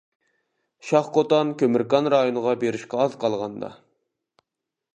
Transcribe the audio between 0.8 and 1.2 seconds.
شاخ